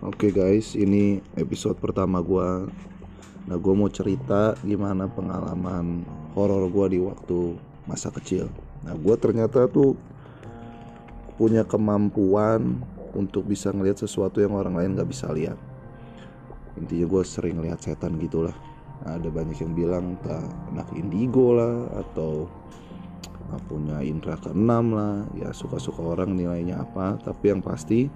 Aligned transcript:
Oke 0.00 0.32
guys, 0.32 0.80
ini 0.80 1.20
episode 1.36 1.76
pertama 1.76 2.24
gua. 2.24 2.64
Nah, 3.44 3.60
gua 3.60 3.76
mau 3.76 3.92
cerita 3.92 4.56
gimana 4.64 5.04
pengalaman 5.04 6.08
horor 6.32 6.72
gua 6.72 6.88
di 6.88 6.96
waktu 6.96 7.60
masa 7.84 8.08
kecil. 8.08 8.48
Nah, 8.80 8.96
gua 8.96 9.20
ternyata 9.20 9.68
tuh 9.68 10.00
punya 11.36 11.68
kemampuan 11.68 12.80
untuk 13.12 13.44
bisa 13.44 13.76
ngelihat 13.76 14.00
sesuatu 14.00 14.40
yang 14.40 14.56
orang 14.56 14.72
lain 14.72 14.96
gak 14.96 15.12
bisa 15.12 15.28
lihat. 15.36 15.60
Intinya 16.80 17.04
gue 17.04 17.20
sering 17.20 17.60
lihat 17.60 17.84
setan 17.84 18.16
gitulah. 18.16 18.56
Nah, 19.04 19.20
ada 19.20 19.28
banyak 19.28 19.60
yang 19.60 19.76
bilang 19.76 20.16
tak 20.24 20.40
anak 20.72 20.88
indigo 20.96 21.52
lah 21.60 21.92
atau 22.00 22.48
nggak 23.52 23.62
punya 23.68 24.00
indera 24.00 24.40
keenam 24.40 24.96
lah. 24.96 25.28
Ya 25.36 25.52
suka-suka 25.52 26.00
orang 26.00 26.40
nilainya 26.40 26.88
apa. 26.88 27.20
Tapi 27.20 27.52
yang 27.52 27.60
pasti 27.60 28.08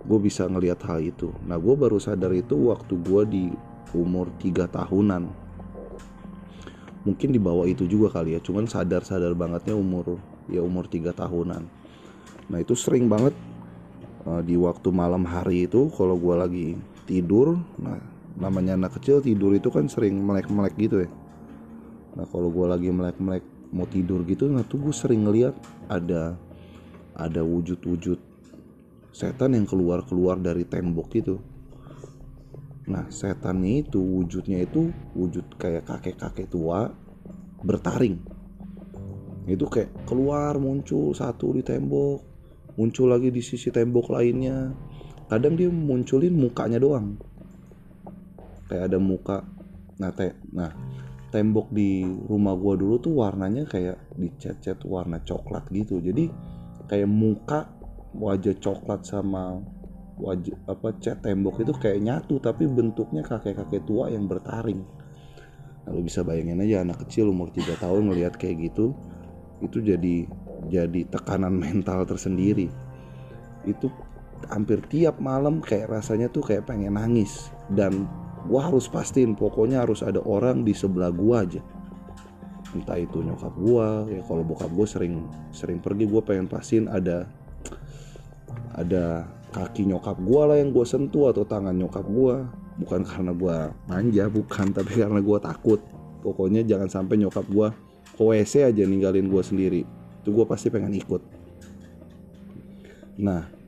gue 0.00 0.18
bisa 0.20 0.48
ngelihat 0.48 0.80
hal 0.88 1.00
itu. 1.04 1.32
Nah, 1.44 1.60
gue 1.60 1.74
baru 1.76 2.00
sadar 2.00 2.32
itu 2.32 2.72
waktu 2.72 2.94
gue 3.00 3.22
di 3.28 3.44
umur 3.92 4.32
3 4.40 4.68
tahunan. 4.70 5.22
Mungkin 7.04 7.28
di 7.32 7.40
bawah 7.40 7.64
itu 7.64 7.88
juga 7.88 8.20
kali 8.20 8.36
ya. 8.36 8.40
Cuman 8.40 8.68
sadar-sadar 8.68 9.32
bangetnya 9.32 9.76
umur 9.76 10.20
ya 10.48 10.60
umur 10.60 10.88
3 10.88 11.12
tahunan. 11.12 11.62
Nah, 12.50 12.58
itu 12.58 12.74
sering 12.76 13.06
banget 13.06 13.32
uh, 14.26 14.42
di 14.44 14.56
waktu 14.56 14.88
malam 14.92 15.24
hari 15.24 15.68
itu 15.68 15.88
kalau 15.94 16.16
gue 16.16 16.34
lagi 16.36 16.68
tidur 17.10 17.58
nah 17.82 17.98
namanya 18.38 18.78
anak 18.78 19.02
kecil 19.02 19.18
tidur 19.18 19.50
itu 19.50 19.68
kan 19.72 19.90
sering 19.90 20.22
melek-melek 20.22 20.78
gitu 20.78 21.02
ya 21.02 21.10
nah 22.14 22.26
kalau 22.30 22.50
gue 22.50 22.66
lagi 22.66 22.88
melek-melek 22.90 23.42
mau 23.74 23.86
tidur 23.86 24.22
gitu 24.26 24.50
nah 24.50 24.62
tuh 24.66 24.78
gue 24.78 24.94
sering 24.94 25.26
ngeliat 25.26 25.54
ada 25.90 26.38
ada 27.18 27.42
wujud-wujud 27.42 28.29
setan 29.10 29.58
yang 29.58 29.66
keluar-keluar 29.66 30.38
dari 30.38 30.66
tembok 30.66 31.08
gitu 31.14 31.36
nah 32.90 33.06
setannya 33.06 33.86
itu 33.86 34.02
wujudnya 34.02 34.66
itu 34.66 34.90
wujud 35.14 35.54
kayak 35.54 35.86
kakek-kakek 35.86 36.50
tua 36.50 36.90
bertaring. 37.60 38.16
Itu 39.48 39.68
kayak 39.68 40.08
keluar 40.08 40.56
muncul 40.56 41.12
satu 41.12 41.56
di 41.56 41.62
tembok 41.64 42.28
muncul 42.78 43.12
lagi 43.12 43.28
di 43.28 43.42
sisi 43.44 43.68
tembok 43.68 44.14
lainnya. 44.14 44.72
Kadang 45.28 45.54
dia 45.54 45.68
munculin 45.70 46.34
mukanya 46.34 46.80
doang. 46.80 47.18
Kayak 48.66 48.90
ada 48.90 48.98
muka. 48.98 49.38
Nah 50.00 50.10
te 50.14 50.38
nah 50.54 50.72
tembok 51.30 51.70
di 51.70 52.02
rumah 52.02 52.56
gua 52.58 52.74
dulu 52.74 52.98
tuh 52.98 53.14
warnanya 53.20 53.66
kayak 53.68 54.16
dicat-cat 54.16 54.80
warna 54.86 55.20
coklat 55.22 55.68
gitu. 55.70 56.00
Jadi 56.00 56.30
kayak 56.88 57.10
muka 57.10 57.79
wajah 58.14 58.56
coklat 58.58 59.06
sama 59.06 59.62
wajah 60.20 60.56
apa 60.68 60.92
cat 61.00 61.24
tembok 61.24 61.64
itu 61.64 61.72
kayak 61.72 62.00
nyatu 62.04 62.36
tapi 62.38 62.68
bentuknya 62.68 63.24
kakek-kakek 63.24 63.82
tua 63.88 64.12
yang 64.12 64.28
bertaring. 64.28 64.84
Nah, 65.86 65.90
lu 65.96 66.04
bisa 66.04 66.20
bayangin 66.20 66.60
aja 66.60 66.84
anak 66.84 67.08
kecil 67.08 67.32
umur 67.32 67.48
3 67.48 67.80
tahun 67.80 68.12
ngelihat 68.12 68.36
kayak 68.36 68.70
gitu 68.70 68.92
itu 69.64 69.80
jadi 69.80 70.28
jadi 70.68 71.00
tekanan 71.08 71.56
mental 71.64 72.04
tersendiri. 72.04 72.68
Itu 73.64 73.88
hampir 74.48 74.80
tiap 74.88 75.20
malam 75.20 75.60
kayak 75.64 75.88
rasanya 75.92 76.28
tuh 76.32 76.44
kayak 76.44 76.68
pengen 76.68 76.96
nangis 76.96 77.52
dan 77.72 78.08
gua 78.48 78.72
harus 78.72 78.88
pastiin 78.88 79.36
pokoknya 79.36 79.84
harus 79.84 80.00
ada 80.00 80.20
orang 80.24 80.64
di 80.64 80.76
sebelah 80.76 81.12
gua 81.12 81.44
aja. 81.48 81.60
Entah 82.70 83.00
itu 83.00 83.24
nyokap 83.24 83.52
gua 83.56 84.04
ya 84.08 84.20
kalau 84.28 84.44
bokap 84.44 84.70
gua 84.72 84.86
sering 84.88 85.24
sering 85.52 85.80
pergi 85.80 86.04
gua 86.08 86.20
pengen 86.24 86.48
pastiin 86.48 86.88
ada 86.88 87.28
ada 88.80 89.28
kaki 89.50 89.88
nyokap 89.88 90.16
gua 90.22 90.54
lah 90.54 90.56
yang 90.58 90.70
gua 90.72 90.86
sentuh 90.86 91.30
atau 91.30 91.44
tangan 91.44 91.74
nyokap 91.76 92.06
gua 92.06 92.48
bukan 92.80 93.04
karena 93.04 93.32
gua 93.34 93.56
manja 93.86 94.24
bukan 94.30 94.72
tapi 94.72 95.00
karena 95.00 95.20
gua 95.20 95.38
takut 95.42 95.80
pokoknya 96.24 96.64
jangan 96.64 96.88
sampai 96.88 97.20
nyokap 97.20 97.44
gua 97.50 97.74
ke 98.16 98.24
aja 98.60 98.82
ninggalin 98.84 99.28
gua 99.28 99.40
sendiri 99.44 99.84
itu 100.20 100.28
gua 100.32 100.44
pasti 100.44 100.68
pengen 100.68 100.92
ikut 100.96 101.22
nah 103.20 103.60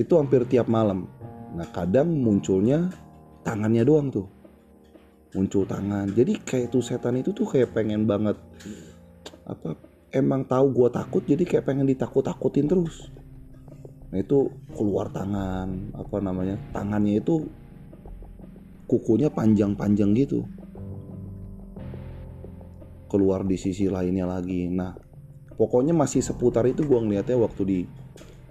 itu 0.00 0.12
hampir 0.16 0.48
tiap 0.48 0.68
malam. 0.72 1.04
Nah 1.52 1.68
kadang 1.68 2.08
munculnya 2.08 2.88
tangannya 3.44 3.84
doang 3.84 4.08
tuh 4.08 4.28
muncul 5.36 5.68
tangan. 5.68 6.08
Jadi 6.12 6.40
kayak 6.40 6.72
tuh 6.72 6.84
setan 6.84 7.20
itu 7.20 7.32
tuh 7.36 7.48
kayak 7.48 7.76
pengen 7.76 8.08
banget 8.08 8.36
apa 9.44 9.76
emang 10.12 10.46
tahu 10.46 10.70
gue 10.70 10.88
takut 10.92 11.22
jadi 11.24 11.42
kayak 11.44 11.64
pengen 11.68 11.88
ditakut-takutin 11.88 12.68
terus. 12.68 13.12
Nah 14.12 14.20
itu 14.20 14.52
keluar 14.76 15.08
tangan 15.08 15.96
apa 15.96 16.20
namanya 16.20 16.60
tangannya 16.76 17.16
itu 17.16 17.48
kukunya 18.84 19.32
panjang-panjang 19.32 20.12
gitu. 20.12 20.44
Keluar 23.08 23.48
di 23.48 23.56
sisi 23.56 23.88
lainnya 23.88 24.28
lagi. 24.28 24.68
Nah 24.68 24.92
pokoknya 25.56 25.96
masih 25.96 26.20
seputar 26.20 26.68
itu 26.68 26.84
gue 26.84 27.00
ngeliatnya 27.00 27.40
waktu 27.40 27.62
di 27.64 27.78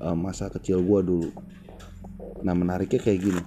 uh, 0.01 0.17
masa 0.17 0.49
kecil 0.49 0.81
gue 0.81 0.99
dulu. 1.05 1.29
Nah 2.41 2.57
menariknya 2.57 2.97
kayak 2.97 3.21
gini. 3.21 3.43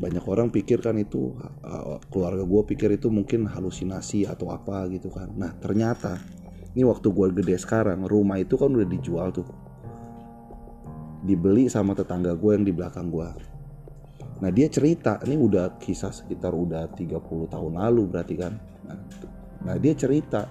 Banyak 0.00 0.24
orang 0.24 0.48
pikir 0.48 0.80
kan 0.80 0.96
itu 0.96 1.36
uh, 1.60 2.00
keluarga 2.08 2.48
gue 2.48 2.62
pikir 2.64 2.96
itu 2.96 3.12
mungkin 3.12 3.44
halusinasi 3.44 4.24
atau 4.24 4.56
apa 4.56 4.88
gitu 4.88 5.12
kan. 5.12 5.28
Nah 5.36 5.52
ternyata 5.60 6.16
ini 6.74 6.82
waktu 6.86 7.08
gue 7.10 7.26
gede 7.42 7.56
sekarang 7.58 8.06
rumah 8.06 8.38
itu 8.38 8.54
kan 8.54 8.70
udah 8.70 8.88
dijual 8.88 9.30
tuh 9.34 9.46
dibeli 11.20 11.68
sama 11.68 11.92
tetangga 11.92 12.32
gue 12.34 12.50
yang 12.54 12.64
di 12.64 12.72
belakang 12.72 13.12
gue 13.12 13.28
nah 14.40 14.48
dia 14.48 14.70
cerita 14.72 15.20
ini 15.28 15.36
udah 15.36 15.76
kisah 15.76 16.14
sekitar 16.14 16.56
udah 16.56 16.88
30 16.96 17.20
tahun 17.52 17.72
lalu 17.76 18.02
berarti 18.08 18.34
kan 18.40 18.56
nah, 18.88 18.98
nah 19.66 19.76
dia 19.76 19.92
cerita 19.92 20.48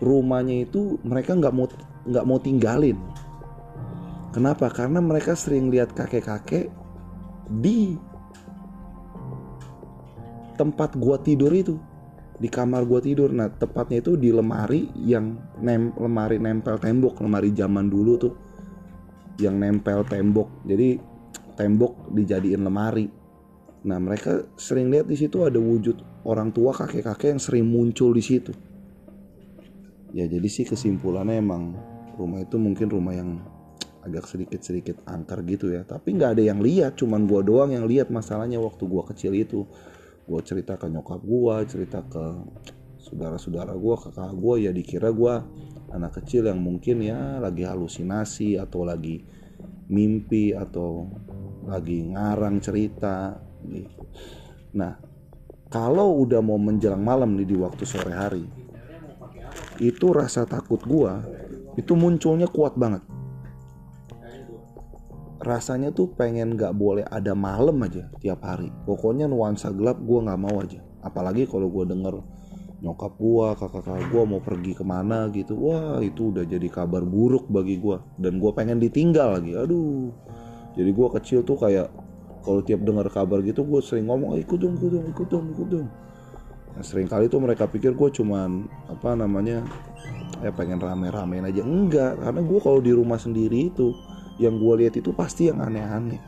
rumahnya 0.00 0.68
itu 0.68 1.00
mereka 1.04 1.32
nggak 1.32 1.54
mau 1.54 1.66
nggak 2.06 2.26
mau 2.26 2.38
tinggalin. 2.40 2.98
Kenapa? 4.30 4.68
Karena 4.68 5.00
mereka 5.00 5.32
sering 5.32 5.72
lihat 5.72 5.96
kakek-kakek 5.96 6.68
di 7.48 7.96
tempat 10.60 10.96
gua 10.96 11.16
tidur 11.20 11.52
itu 11.52 11.80
di 12.36 12.48
kamar 12.52 12.84
gua 12.84 13.00
tidur. 13.00 13.32
Nah 13.32 13.48
tepatnya 13.48 14.04
itu 14.04 14.16
di 14.20 14.30
lemari 14.32 14.92
yang 15.00 15.36
nem 15.60 15.92
lemari 15.96 16.36
nempel 16.36 16.76
tembok 16.76 17.24
lemari 17.24 17.52
zaman 17.56 17.88
dulu 17.88 18.12
tuh 18.20 18.34
yang 19.40 19.56
nempel 19.56 20.04
tembok. 20.04 20.64
Jadi 20.68 21.00
tembok 21.56 22.12
dijadiin 22.12 22.62
lemari. 22.64 23.08
Nah 23.86 23.98
mereka 24.02 24.44
sering 24.60 24.92
lihat 24.92 25.08
di 25.08 25.16
situ 25.16 25.44
ada 25.44 25.56
wujud 25.56 25.96
orang 26.28 26.52
tua 26.52 26.76
kakek-kakek 26.76 27.36
yang 27.36 27.42
sering 27.42 27.66
muncul 27.68 28.12
di 28.12 28.22
situ. 28.24 28.52
Ya 30.12 30.28
jadi 30.28 30.48
sih 30.48 30.64
kesimpulannya 30.64 31.40
emang 31.40 31.76
rumah 32.16 32.40
itu 32.40 32.56
mungkin 32.56 32.88
rumah 32.88 33.12
yang 33.12 33.40
agak 34.06 34.30
sedikit-sedikit 34.30 35.02
angker 35.08 35.42
gitu 35.44 35.72
ya. 35.74 35.82
Tapi 35.82 36.14
nggak 36.14 36.38
ada 36.38 36.42
yang 36.42 36.60
lihat 36.62 37.00
cuman 37.00 37.26
gua 37.26 37.42
doang 37.42 37.74
yang 37.74 37.84
lihat 37.84 38.08
masalahnya 38.12 38.60
waktu 38.62 38.84
gua 38.86 39.02
kecil 39.08 39.34
itu 39.34 39.66
gua 40.26 40.42
cerita 40.42 40.74
ke 40.74 40.90
nyokap 40.90 41.22
gua 41.22 41.62
cerita 41.62 42.02
ke 42.02 42.24
saudara-saudara 42.98 43.72
gua 43.78 43.94
kakak 43.96 44.34
gua 44.34 44.58
ya 44.58 44.74
dikira 44.74 45.14
gua 45.14 45.46
anak 45.94 46.18
kecil 46.20 46.50
yang 46.50 46.58
mungkin 46.58 47.00
ya 47.00 47.38
lagi 47.38 47.62
halusinasi 47.62 48.58
atau 48.58 48.82
lagi 48.82 49.22
mimpi 49.86 50.50
atau 50.50 51.06
lagi 51.66 52.10
ngarang 52.10 52.58
cerita 52.58 53.38
gitu. 53.66 54.02
Nah 54.74 54.98
kalau 55.70 56.22
udah 56.26 56.42
mau 56.42 56.58
menjelang 56.58 57.02
malam 57.02 57.38
nih 57.38 57.46
di 57.46 57.56
waktu 57.58 57.82
sore 57.86 58.14
hari 58.14 58.46
itu 59.78 60.06
rasa 60.10 60.42
takut 60.42 60.82
gua 60.82 61.22
itu 61.78 61.92
munculnya 61.94 62.50
kuat 62.50 62.74
banget 62.74 63.02
rasanya 65.46 65.94
tuh 65.94 66.10
pengen 66.10 66.58
gak 66.58 66.74
boleh 66.74 67.06
ada 67.06 67.32
malam 67.38 67.78
aja 67.86 68.10
tiap 68.18 68.42
hari. 68.42 68.74
Pokoknya 68.82 69.30
nuansa 69.30 69.70
gelap 69.70 70.02
gue 70.02 70.18
nggak 70.26 70.40
mau 70.42 70.58
aja. 70.58 70.82
Apalagi 71.06 71.46
kalau 71.46 71.70
gue 71.70 71.86
denger 71.86 72.18
nyokap 72.82 73.16
gue 73.16 73.46
kakak-kakak 73.56 74.04
gue 74.12 74.22
mau 74.26 74.42
pergi 74.42 74.72
ke 74.74 74.82
mana 74.82 75.30
gitu. 75.30 75.54
Wah 75.54 76.02
itu 76.02 76.34
udah 76.34 76.42
jadi 76.42 76.66
kabar 76.66 77.06
buruk 77.06 77.46
bagi 77.46 77.78
gue 77.78 77.96
dan 78.18 78.42
gue 78.42 78.50
pengen 78.50 78.82
ditinggal 78.82 79.38
lagi. 79.38 79.54
Aduh. 79.54 80.10
Jadi 80.74 80.90
gue 80.90 81.08
kecil 81.22 81.40
tuh 81.46 81.56
kayak 81.56 81.88
kalau 82.42 82.60
tiap 82.66 82.82
dengar 82.82 83.06
kabar 83.08 83.40
gitu 83.46 83.62
gue 83.64 83.80
sering 83.80 84.10
ngomong 84.10 84.38
ikut 84.38 84.58
dong 84.58 84.74
ikut 84.76 84.90
dong 84.92 85.06
ikut 85.14 85.28
dong 85.30 85.46
ikut 85.54 85.68
dong. 85.70 85.88
Nah, 86.76 86.84
sering 86.84 87.08
kali 87.08 87.30
tuh 87.32 87.40
mereka 87.40 87.64
pikir 87.64 87.96
gue 87.96 88.08
cuman 88.12 88.68
apa 88.92 89.16
namanya 89.16 89.64
ya 90.44 90.52
pengen 90.52 90.82
rame-ramein 90.82 91.46
aja. 91.48 91.62
Enggak 91.62 92.18
karena 92.18 92.40
gue 92.42 92.58
kalau 92.60 92.80
di 92.82 92.92
rumah 92.92 93.16
sendiri 93.16 93.72
itu 93.72 93.94
yang 94.36 94.60
gue 94.60 94.74
lihat 94.84 94.94
itu 95.00 95.10
pasti 95.16 95.48
yang 95.48 95.64
aneh-aneh. 95.64 96.20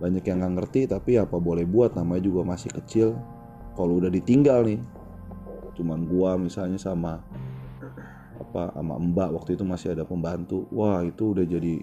Banyak 0.00 0.24
yang 0.24 0.42
nggak 0.42 0.54
ngerti 0.60 0.80
tapi 0.88 1.16
apa 1.20 1.36
boleh 1.36 1.64
buat? 1.64 1.96
Namanya 1.96 2.22
juga 2.24 2.40
masih 2.44 2.72
kecil. 2.72 3.08
Kalau 3.74 4.00
udah 4.00 4.10
ditinggal 4.12 4.64
nih 4.64 4.80
cuman 5.74 6.06
gue 6.06 6.30
misalnya 6.38 6.78
sama 6.78 7.18
apa 8.38 8.70
sama 8.70 8.94
mbak 8.94 9.34
waktu 9.34 9.58
itu 9.58 9.64
masih 9.66 9.98
ada 9.98 10.06
pembantu. 10.06 10.70
Wah 10.70 11.02
itu 11.02 11.34
udah 11.34 11.42
jadi 11.42 11.82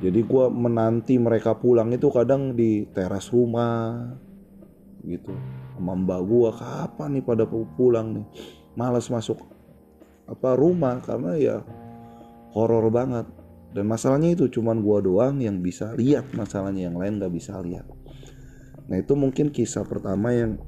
jadi 0.00 0.20
gue 0.22 0.44
menanti 0.50 1.18
mereka 1.18 1.54
pulang 1.54 1.90
itu 1.94 2.10
kadang 2.10 2.54
di 2.58 2.86
teras 2.90 3.30
rumah 3.30 4.16
gitu. 5.06 5.30
Sama 5.78 5.94
mbak 5.96 6.20
gue 6.26 6.50
kapan 6.56 7.08
nih 7.18 7.24
pada 7.24 7.44
pulang 7.48 8.06
nih? 8.20 8.26
Malas 8.74 9.06
masuk 9.10 9.38
apa 10.30 10.54
rumah 10.54 11.02
karena 11.02 11.34
ya 11.34 11.56
horor 12.54 12.86
banget. 12.90 13.26
Dan 13.70 13.86
masalahnya 13.86 14.34
itu 14.34 14.50
cuman 14.50 14.82
gua 14.82 14.98
doang 14.98 15.38
yang 15.38 15.62
bisa 15.62 15.94
lihat. 15.94 16.26
Masalahnya 16.34 16.90
yang 16.90 16.98
lain 16.98 17.22
nggak 17.22 17.30
bisa 17.30 17.58
lihat. 17.62 17.86
Nah 18.90 18.98
itu 18.98 19.14
mungkin 19.14 19.54
kisah 19.54 19.86
pertama 19.86 20.34
yang 20.34 20.58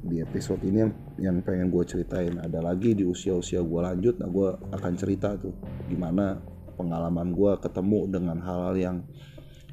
di 0.00 0.18
episode 0.18 0.58
ini 0.64 0.82
yang 0.82 0.92
yang 1.20 1.36
pengen 1.46 1.70
gue 1.70 1.84
ceritain. 1.86 2.34
Ada 2.42 2.58
lagi 2.58 2.98
di 2.98 3.06
usia-usia 3.06 3.62
gue 3.62 3.80
lanjut 3.80 4.18
nah 4.18 4.26
gue 4.26 4.48
akan 4.74 4.92
cerita 4.98 5.38
tuh 5.38 5.54
gimana 5.86 6.42
pengalaman 6.74 7.30
gue 7.30 7.52
ketemu 7.62 8.00
dengan 8.10 8.38
hal-hal 8.42 8.74
yang 8.74 8.96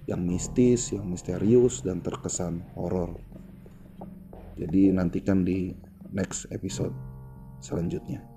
yang 0.05 0.21
mistis 0.23 0.93
yang 0.93 1.09
misterius 1.09 1.81
dan 1.81 2.05
terkesan 2.05 2.61
horor. 2.77 3.17
Jadi 4.61 4.93
nantikan 4.93 5.41
di 5.41 5.73
next 6.13 6.49
episode 6.53 6.93
selanjutnya 7.57 8.36